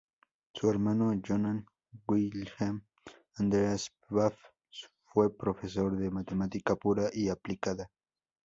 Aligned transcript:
Su 0.55 0.67
hermano 0.71 1.11
Johann 1.23 1.63
Wilhelm 2.07 2.83
Andreas 3.35 3.91
Pfaff 4.09 4.33
fue 5.05 5.31
profesor 5.37 5.95
de 5.95 6.09
matemática 6.09 6.75
pura 6.75 7.11
y 7.13 7.29
aplicada. 7.29 7.91